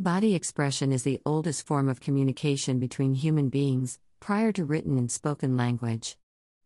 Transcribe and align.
Body 0.00 0.34
expression 0.34 0.92
is 0.92 1.02
the 1.02 1.20
oldest 1.26 1.66
form 1.66 1.86
of 1.86 2.00
communication 2.00 2.78
between 2.78 3.12
human 3.12 3.50
beings, 3.50 3.98
prior 4.18 4.50
to 4.50 4.64
written 4.64 4.96
and 4.96 5.10
spoken 5.10 5.58
language. 5.58 6.16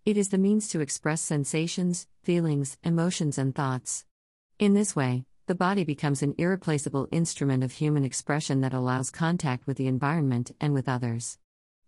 It 0.04 0.16
is 0.16 0.28
the 0.28 0.38
means 0.38 0.68
to 0.68 0.78
express 0.78 1.20
sensations, 1.20 2.06
feelings, 2.22 2.78
emotions, 2.84 3.36
and 3.36 3.52
thoughts. 3.52 4.04
In 4.60 4.74
this 4.74 4.94
way, 4.94 5.24
the 5.48 5.54
body 5.56 5.82
becomes 5.82 6.22
an 6.22 6.36
irreplaceable 6.38 7.08
instrument 7.10 7.64
of 7.64 7.72
human 7.72 8.04
expression 8.04 8.60
that 8.60 8.72
allows 8.72 9.10
contact 9.10 9.66
with 9.66 9.78
the 9.78 9.88
environment 9.88 10.52
and 10.60 10.72
with 10.72 10.88
others. 10.88 11.36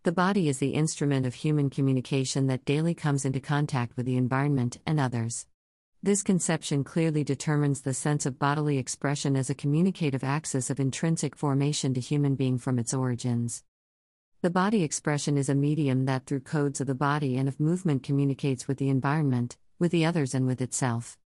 The 0.03 0.11
body 0.11 0.49
is 0.49 0.59
the 0.59 0.75
instrument 0.75 1.27
of 1.27 1.35
human 1.35 1.71
communication 1.71 2.49
that 2.49 2.65
daily 2.65 2.93
comes 2.93 3.25
into 3.25 3.39
contact 3.39 3.97
with 3.97 4.07
the 4.07 4.17
environment 4.17 4.79
and 4.85 4.99
others. 4.99 5.47
This 6.07 6.23
conception 6.23 6.85
clearly 6.85 7.25
determines 7.25 7.81
the 7.81 7.93
sense 7.93 8.27
of 8.27 8.39
bodily 8.39 8.79
expression 8.79 9.35
as 9.35 9.51
a 9.51 9.57
communicative 9.57 10.23
axis 10.23 10.71
of 10.71 10.79
intrinsic 10.79 11.35
formation 11.35 11.95
to 11.95 12.01
human 12.01 12.37
being 12.37 12.59
from 12.59 12.79
its 12.79 12.95
origins. 12.95 13.65
The 14.41 14.49
body 14.49 14.85
expression 14.85 15.37
is 15.37 15.49
a 15.49 15.55
medium 15.57 16.05
that, 16.05 16.25
through 16.25 16.43
codes 16.43 16.81
of 16.81 16.87
the 16.87 16.95
body 16.95 17.37
and 17.37 17.49
of 17.49 17.59
movement, 17.59 18.05
communicates 18.05 18.69
with 18.69 18.79
the 18.79 18.89
environment, 18.89 19.57
with 19.81 19.91
the 19.91 20.07
others, 20.07 20.33
and 20.33 20.47
with 20.47 20.61
itself. 20.61 21.19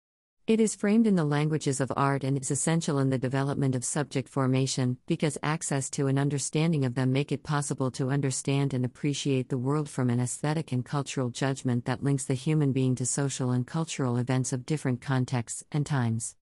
It 0.51 0.59
is 0.59 0.75
framed 0.75 1.07
in 1.07 1.15
the 1.15 1.23
languages 1.23 1.79
of 1.79 1.93
art 1.95 2.25
and 2.25 2.37
is 2.37 2.51
essential 2.51 2.99
in 2.99 3.09
the 3.09 3.17
development 3.17 3.73
of 3.73 3.85
subject 3.85 4.27
formation 4.27 4.97
because 5.07 5.37
access 5.41 5.89
to 5.91 6.07
and 6.07 6.19
understanding 6.19 6.83
of 6.83 6.93
them 6.93 7.13
make 7.13 7.31
it 7.31 7.41
possible 7.41 7.89
to 7.91 8.09
understand 8.09 8.73
and 8.73 8.83
appreciate 8.83 9.47
the 9.47 9.57
world 9.57 9.87
from 9.87 10.09
an 10.09 10.19
aesthetic 10.19 10.73
and 10.73 10.83
cultural 10.83 11.29
judgment 11.29 11.85
that 11.85 12.03
links 12.03 12.25
the 12.25 12.33
human 12.33 12.73
being 12.73 12.95
to 12.95 13.05
social 13.05 13.51
and 13.51 13.65
cultural 13.65 14.17
events 14.17 14.51
of 14.51 14.65
different 14.65 14.99
contexts 14.99 15.63
and 15.71 15.85
times. 15.85 16.35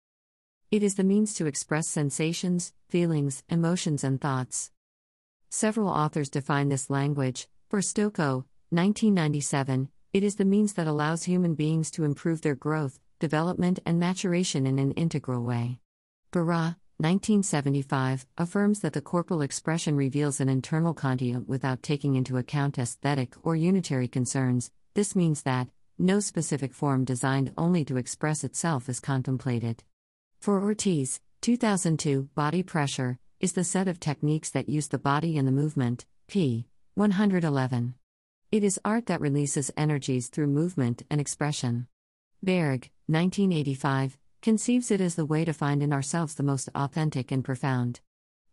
It 0.71 0.83
is 0.83 0.95
the 0.95 1.05
means 1.05 1.35
to 1.35 1.45
express 1.45 1.87
sensations, 1.87 2.73
feelings, 2.89 3.45
emotions, 3.51 4.03
and 4.05 4.19
thoughts. 4.19 4.71
Several 5.51 5.89
authors 5.91 6.31
define 6.31 6.71
this 6.71 6.89
language. 6.89 7.47
For 7.69 7.81
Stokoe, 7.81 8.47
1997, 8.71 9.91
it 10.15 10.23
is 10.23 10.37
the 10.37 10.47
means 10.47 10.73
that 10.73 10.87
allows 10.87 11.25
human 11.25 11.55
beings 11.55 11.91
to 11.91 12.05
improve 12.05 12.41
their 12.41 12.55
growth, 12.55 13.01
development, 13.19 13.79
and 13.85 13.99
maturation 13.99 14.67
in 14.67 14.79
an 14.79 14.93
integral 14.93 15.43
way. 15.43 15.79
Barra, 16.31 16.77
1975, 16.99 18.27
affirms 18.37 18.81
that 18.81 18.93
the 18.93 19.01
corporal 19.01 19.41
expression 19.41 19.97
reveals 19.97 20.41
an 20.41 20.49
internal 20.49 20.95
content 20.95 21.49
without 21.49 21.83
taking 21.83 22.17
into 22.17 22.37
account 22.37 22.79
aesthetic 22.79 23.35
or 23.43 23.55
unitary 23.55 24.09
concerns. 24.09 24.71
This 24.95 25.15
means 25.15 25.43
that, 25.43 25.69
no 25.99 26.21
specific 26.21 26.75
form 26.75 27.05
designed 27.05 27.53
only 27.57 27.85
to 27.85 27.97
express 27.97 28.45
itself 28.45 28.89
is 28.89 29.01
contemplated. 29.01 29.85
For 30.41 30.61
Ortiz, 30.61 31.21
2002, 31.41 32.31
body 32.35 32.61
expression 32.61 33.19
is 33.41 33.53
the 33.53 33.65
set 33.65 33.87
of 33.87 34.01
techniques 34.01 34.51
that 34.51 34.69
use 34.69 34.89
the 34.89 34.99
body 34.99 35.39
and 35.39 35.47
the 35.47 35.53
movement. 35.53 36.05
p. 36.27 36.67
111. 36.95 37.95
It 38.51 38.65
is 38.65 38.81
art 38.85 39.07
that 39.07 39.21
releases 39.21 39.71
energies 39.77 40.29
through 40.29 40.49
movement 40.49 41.05
and 41.11 41.21
expression. 41.21 41.87
Berg, 42.43 42.91
1985, 43.09 44.19
conceives 44.43 44.91
it 44.91 45.01
as 45.01 45.15
the 45.15 45.25
way 45.25 45.43
to 45.43 45.55
find 45.55 45.83
in 45.83 45.95
ourselves 45.95 46.35
the 46.35 46.43
most 46.43 46.69
authentic 46.75 47.33
and 47.33 47.43
profound. 47.43 48.01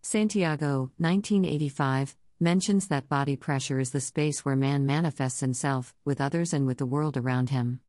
Santiago, 0.01 0.91
1985, 0.97 2.15
mentions 2.39 2.87
that 2.87 3.09
body 3.09 3.35
expression 3.35 3.81
is 3.81 3.91
the 3.91 3.99
space 3.99 4.45
where 4.45 4.55
man 4.55 4.85
manifests 4.85 5.41
himself, 5.41 5.93
with 6.05 6.21
others, 6.21 6.53
and 6.53 6.65
with 6.65 6.77
the 6.77 6.85
world 6.85 7.17
around 7.17 7.49
him. 7.49 7.81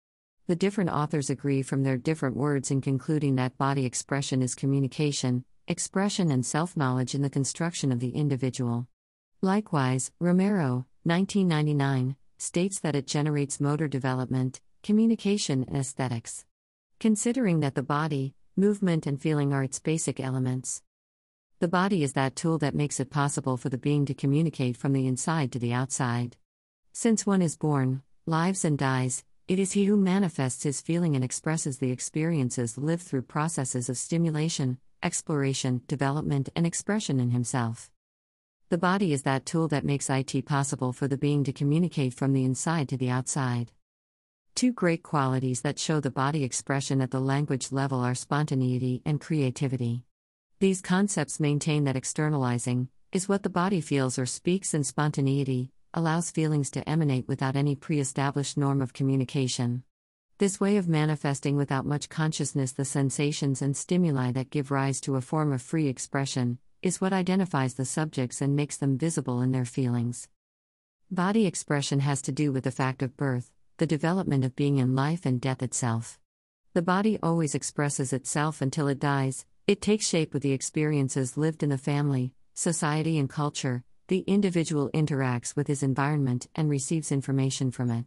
The 0.48 0.56
different 0.56 0.90
authors 0.90 1.30
agree 1.30 1.62
from 1.62 1.84
their 1.84 1.96
different 1.96 2.36
words 2.36 2.72
in 2.72 2.80
concluding 2.80 3.36
that 3.36 3.56
body 3.58 3.86
expression 3.86 4.42
is 4.42 4.56
communication, 4.56 5.44
expression, 5.68 6.32
and 6.32 6.44
self 6.44 6.76
knowledge 6.76 7.14
in 7.14 7.22
the 7.22 7.30
construction 7.30 7.92
of 7.92 8.00
the 8.00 8.10
individual. 8.10 8.88
Likewise, 9.40 10.10
Romero, 10.18 10.86
1999, 11.04 12.16
states 12.38 12.80
that 12.80 12.96
it 12.96 13.06
generates 13.06 13.60
motor 13.60 13.86
development, 13.86 14.60
communication, 14.82 15.64
and 15.68 15.76
aesthetics 15.76 16.44
considering 16.98 17.60
that 17.60 17.74
the 17.74 17.82
body, 17.82 18.34
movement, 18.56 19.06
and 19.06 19.20
feeling 19.20 19.52
are 19.52 19.62
its 19.62 19.78
basic 19.78 20.18
elements. 20.18 20.82
The 21.58 21.68
body 21.68 22.02
is 22.02 22.14
that 22.14 22.36
tool 22.36 22.56
that 22.58 22.74
makes 22.74 23.00
it 23.00 23.10
possible 23.10 23.56
for 23.56 23.68
the 23.68 23.78
being 23.78 24.06
to 24.06 24.14
communicate 24.14 24.76
from 24.76 24.92
the 24.92 25.06
inside 25.06 25.52
to 25.52 25.58
the 25.58 25.74
outside. 25.74 26.36
Since 26.92 27.26
one 27.26 27.42
is 27.42 27.56
born, 27.56 28.02
lives, 28.24 28.64
and 28.64 28.78
dies, 28.78 29.24
it 29.46 29.58
is 29.58 29.72
he 29.72 29.84
who 29.84 29.96
manifests 29.96 30.62
his 30.62 30.80
feeling 30.80 31.14
and 31.14 31.22
expresses 31.22 31.78
the 31.78 31.92
experiences 31.92 32.78
lived 32.78 33.02
through 33.02 33.22
processes 33.22 33.88
of 33.88 33.98
stimulation, 33.98 34.78
exploration, 35.02 35.82
development, 35.86 36.48
and 36.56 36.66
expression 36.66 37.20
in 37.20 37.30
himself. 37.30 37.90
The 38.70 38.78
body 38.78 39.12
is 39.12 39.22
that 39.22 39.46
tool 39.46 39.68
that 39.68 39.84
makes 39.84 40.10
it 40.10 40.46
possible 40.46 40.92
for 40.92 41.06
the 41.06 41.18
being 41.18 41.44
to 41.44 41.52
communicate 41.52 42.14
from 42.14 42.32
the 42.32 42.44
inside 42.44 42.88
to 42.88 42.96
the 42.96 43.10
outside. 43.10 43.70
Two 44.56 44.72
great 44.72 45.02
qualities 45.02 45.60
that 45.60 45.78
show 45.78 46.00
the 46.00 46.10
body 46.10 46.42
expression 46.42 47.02
at 47.02 47.10
the 47.10 47.20
language 47.20 47.72
level 47.72 48.00
are 48.00 48.14
spontaneity 48.14 49.02
and 49.04 49.20
creativity. 49.20 50.04
These 50.60 50.80
concepts 50.80 51.38
maintain 51.38 51.84
that 51.84 51.94
externalizing 51.94 52.88
is 53.12 53.28
what 53.28 53.42
the 53.42 53.50
body 53.50 53.82
feels 53.82 54.18
or 54.18 54.24
speaks, 54.24 54.72
and 54.72 54.86
spontaneity 54.86 55.72
allows 55.92 56.30
feelings 56.30 56.70
to 56.70 56.88
emanate 56.88 57.28
without 57.28 57.54
any 57.54 57.74
pre 57.76 58.00
established 58.00 58.56
norm 58.56 58.80
of 58.80 58.94
communication. 58.94 59.82
This 60.38 60.58
way 60.58 60.78
of 60.78 60.88
manifesting 60.88 61.58
without 61.58 61.84
much 61.84 62.08
consciousness 62.08 62.72
the 62.72 62.86
sensations 62.86 63.60
and 63.60 63.76
stimuli 63.76 64.32
that 64.32 64.48
give 64.48 64.70
rise 64.70 65.02
to 65.02 65.16
a 65.16 65.20
form 65.20 65.52
of 65.52 65.60
free 65.60 65.86
expression 65.86 66.56
is 66.80 66.98
what 66.98 67.12
identifies 67.12 67.74
the 67.74 67.84
subjects 67.84 68.40
and 68.40 68.56
makes 68.56 68.78
them 68.78 68.96
visible 68.96 69.42
in 69.42 69.52
their 69.52 69.66
feelings. 69.66 70.30
Body 71.10 71.44
expression 71.44 72.00
has 72.00 72.22
to 72.22 72.32
do 72.32 72.52
with 72.52 72.64
the 72.64 72.70
fact 72.70 73.02
of 73.02 73.18
birth, 73.18 73.52
the 73.78 73.86
development 73.86 74.44
of 74.44 74.56
being 74.56 74.78
in 74.78 74.94
life 74.94 75.26
and 75.26 75.40
death 75.40 75.62
itself. 75.62 76.18
The 76.72 76.82
body 76.82 77.18
always 77.22 77.54
expresses 77.54 78.12
itself 78.12 78.62
until 78.62 78.88
it 78.88 78.98
dies, 78.98 79.44
it 79.66 79.82
takes 79.82 80.06
shape 80.06 80.32
with 80.32 80.42
the 80.42 80.52
experiences 80.52 81.36
lived 81.36 81.62
in 81.62 81.68
the 81.68 81.78
family, 81.78 82.32
society, 82.54 83.18
and 83.18 83.28
culture. 83.28 83.84
The 84.08 84.20
individual 84.20 84.88
interacts 84.94 85.56
with 85.56 85.66
his 85.66 85.82
environment 85.82 86.46
and 86.54 86.70
receives 86.70 87.10
information 87.10 87.70
from 87.70 87.90
it. 87.90 88.06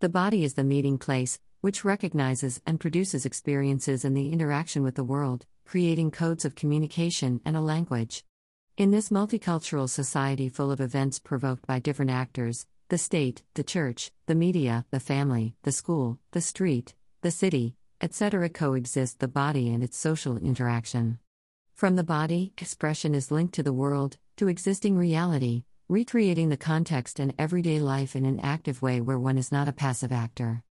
The 0.00 0.08
body 0.08 0.44
is 0.44 0.54
the 0.54 0.64
meeting 0.64 0.98
place, 0.98 1.38
which 1.60 1.84
recognizes 1.84 2.60
and 2.66 2.78
produces 2.78 3.24
experiences 3.24 4.04
in 4.04 4.14
the 4.14 4.30
interaction 4.32 4.82
with 4.82 4.94
the 4.94 5.04
world, 5.04 5.46
creating 5.64 6.10
codes 6.10 6.44
of 6.44 6.54
communication 6.54 7.40
and 7.44 7.56
a 7.56 7.60
language. 7.60 8.24
In 8.76 8.90
this 8.90 9.08
multicultural 9.08 9.88
society 9.88 10.48
full 10.48 10.70
of 10.70 10.80
events 10.80 11.18
provoked 11.18 11.66
by 11.66 11.78
different 11.78 12.10
actors, 12.10 12.66
the 12.90 12.98
state, 12.98 13.44
the 13.54 13.62
church, 13.62 14.10
the 14.26 14.34
media, 14.34 14.84
the 14.90 14.98
family, 14.98 15.54
the 15.62 15.70
school, 15.70 16.18
the 16.32 16.40
street, 16.40 16.92
the 17.22 17.30
city, 17.30 17.76
etc. 18.00 18.48
coexist 18.48 19.20
the 19.20 19.28
body 19.28 19.72
and 19.72 19.84
its 19.84 19.96
social 19.96 20.36
interaction. 20.36 21.20
From 21.72 21.94
the 21.94 22.02
body, 22.02 22.52
expression 22.58 23.14
is 23.14 23.30
linked 23.30 23.54
to 23.54 23.62
the 23.62 23.72
world, 23.72 24.18
to 24.38 24.48
existing 24.48 24.98
reality, 24.98 25.62
recreating 25.88 26.48
the 26.48 26.56
context 26.56 27.20
and 27.20 27.32
everyday 27.38 27.78
life 27.78 28.16
in 28.16 28.24
an 28.24 28.40
active 28.40 28.82
way 28.82 29.00
where 29.00 29.20
one 29.20 29.38
is 29.38 29.52
not 29.52 29.68
a 29.68 29.72
passive 29.72 30.10
actor. 30.10 30.64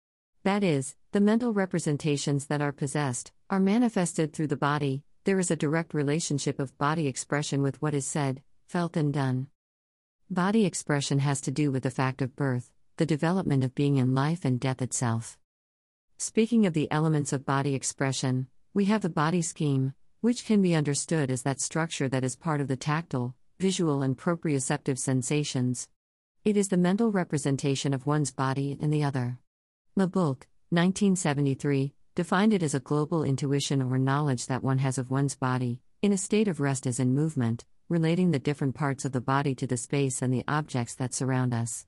That 0.43 0.65
is, 0.65 0.97
the 1.13 1.21
mental 1.21 1.53
representations 1.53 2.47
that 2.47 2.63
are 2.63 2.73
possessed 2.73 3.31
are 3.51 3.61
manifested 3.61 4.33
through 4.33 4.47
the 4.47 4.57
body, 4.57 5.03
there 5.25 5.39
is 5.39 5.51
a 5.51 5.57
direct 5.57 5.93
relationship 5.93 6.59
of 6.59 6.79
body 6.79 7.09
expression 7.09 7.61
with 7.61 7.83
what 7.83 7.93
is 7.93 8.07
said, 8.07 8.43
felt, 8.69 8.97
and 8.97 9.13
done. 9.13 9.49
Body 10.31 10.65
expression 10.67 11.21
has 11.21 11.41
to 11.43 11.53
do 11.53 11.71
with 11.71 11.85
the 11.85 11.91
fact 11.91 12.21
of 12.21 12.35
birth, 12.35 12.73
the 12.97 13.07
development 13.07 13.63
of 13.63 13.77
being 13.77 13.97
in 13.99 14.13
life 14.13 14.45
and 14.45 14.59
death 14.59 14.83
itself. 14.83 15.39
Speaking 16.19 16.67
of 16.67 16.73
the 16.75 16.91
elements 16.91 17.33
of 17.33 17.47
body 17.47 17.77
expression, 17.77 18.49
we 18.75 18.87
have 18.87 19.03
the 19.03 19.09
body 19.09 19.41
scheme, 19.41 19.95
which 20.23 20.45
can 20.45 20.61
be 20.61 20.75
understood 20.75 21.31
as 21.31 21.43
that 21.43 21.61
structure 21.61 22.09
that 22.09 22.25
is 22.25 22.35
part 22.35 22.61
of 22.61 22.67
the 22.67 22.77
tactile, 22.77 23.37
visual, 23.61 24.03
and 24.03 24.19
proprioceptive 24.19 24.99
sensations. 24.99 25.89
It 26.45 26.57
is 26.57 26.71
the 26.71 26.77
mental 26.77 27.13
representation 27.13 27.95
of 27.95 28.05
one's 28.05 28.33
body 28.33 28.77
and 28.81 28.93
the 28.93 29.05
other. 29.05 29.39
Le 29.95 30.09
Boulch, 30.09 30.43
1973, 30.71 31.95
defined 32.17 32.53
it 32.53 32.65
as 32.65 32.75
a 32.75 32.81
global 32.81 33.23
intuition 33.23 33.81
or 33.81 33.97
knowledge 33.97 34.49
that 34.49 34.65
one 34.65 34.79
has 34.79 34.99
of 34.99 35.09
one's 35.09 35.37
body, 35.37 35.79
in 36.03 36.13
a 36.13 36.19
state 36.19 36.49
of 36.49 36.59
rest 36.59 36.85
as 36.85 36.99
in 36.99 37.15
movement, 37.15 37.65
relating 37.89 38.31
the 38.31 38.39
different 38.39 38.75
parts 38.75 39.05
of 39.05 39.13
the 39.13 39.21
body 39.21 39.55
to 39.55 39.67
the 39.67 39.77
space 39.77 40.21
and 40.21 40.33
the 40.33 40.45
objects 40.49 40.95
that 40.95 41.15
surround 41.15 41.55
us. 41.55 41.87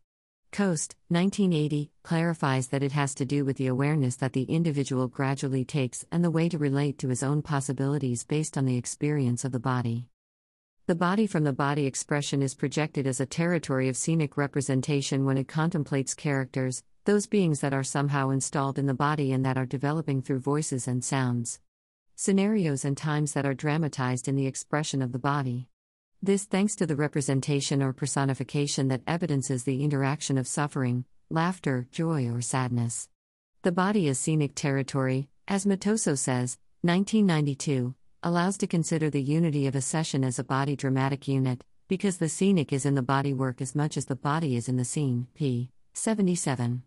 Coste, 0.52 0.94
1980, 1.08 1.90
clarifies 2.02 2.68
that 2.68 2.82
it 2.82 2.92
has 2.92 3.14
to 3.16 3.24
do 3.24 3.44
with 3.44 3.56
the 3.56 3.66
awareness 3.66 4.16
that 4.16 4.32
the 4.32 4.44
individual 4.44 5.08
gradually 5.08 5.64
takes 5.64 6.06
and 6.10 6.24
the 6.24 6.30
way 6.30 6.48
to 6.48 6.56
relate 6.56 6.98
to 6.98 7.08
his 7.08 7.22
own 7.22 7.42
possibilities 7.42 8.24
based 8.24 8.56
on 8.56 8.64
the 8.64 8.76
experience 8.76 9.44
of 9.44 9.52
the 9.52 9.60
body. 9.60 10.06
The 10.86 10.94
body 10.94 11.26
from 11.26 11.44
the 11.44 11.52
body 11.52 11.84
expression 11.84 12.40
is 12.40 12.54
projected 12.54 13.06
as 13.06 13.20
a 13.20 13.26
territory 13.26 13.90
of 13.90 13.96
scenic 13.96 14.38
representation 14.38 15.26
when 15.26 15.36
it 15.36 15.48
contemplates 15.48 16.14
characters, 16.14 16.82
those 17.04 17.26
beings 17.26 17.60
that 17.60 17.74
are 17.74 17.84
somehow 17.84 18.30
installed 18.30 18.78
in 18.78 18.86
the 18.86 18.94
body 18.94 19.32
and 19.32 19.44
that 19.44 19.58
are 19.58 19.66
developing 19.66 20.22
through 20.22 20.40
voices 20.40 20.88
and 20.88 21.04
sounds. 21.04 21.60
Scenarios 22.16 22.86
and 22.86 22.96
times 22.96 23.34
that 23.34 23.44
are 23.44 23.54
dramatized 23.54 24.28
in 24.28 24.34
the 24.34 24.46
expression 24.46 25.02
of 25.02 25.12
the 25.12 25.18
body. 25.18 25.68
This 26.20 26.46
thanks 26.46 26.74
to 26.76 26.86
the 26.86 26.96
representation 26.96 27.80
or 27.80 27.92
personification 27.92 28.88
that 28.88 29.02
evidences 29.06 29.62
the 29.62 29.84
interaction 29.84 30.36
of 30.36 30.48
suffering, 30.48 31.04
laughter, 31.30 31.86
joy, 31.92 32.26
or 32.28 32.40
sadness. 32.40 33.08
The 33.62 33.70
body 33.70 34.08
is 34.08 34.18
scenic 34.18 34.56
territory, 34.56 35.28
as 35.46 35.64
Matoso 35.64 36.18
says, 36.18 36.58
1992, 36.82 37.94
allows 38.24 38.58
to 38.58 38.66
consider 38.66 39.10
the 39.10 39.22
unity 39.22 39.68
of 39.68 39.76
a 39.76 39.80
session 39.80 40.24
as 40.24 40.40
a 40.40 40.44
body 40.44 40.74
dramatic 40.74 41.28
unit, 41.28 41.62
because 41.86 42.18
the 42.18 42.28
scenic 42.28 42.72
is 42.72 42.84
in 42.84 42.96
the 42.96 43.02
body 43.02 43.32
work 43.32 43.60
as 43.60 43.76
much 43.76 43.96
as 43.96 44.06
the 44.06 44.16
body 44.16 44.56
is 44.56 44.68
in 44.68 44.76
the 44.76 44.84
scene. 44.84 45.28
p. 45.34 45.70
77. 45.94 46.82